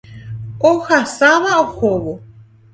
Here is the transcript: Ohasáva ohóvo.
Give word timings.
Ohasáva 0.69 1.51
ohóvo. 1.63 2.13